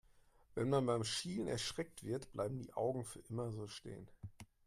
[0.55, 4.07] Wenn man beim Schielen erschreckt wird, bleiben die Augen für immer so stehen.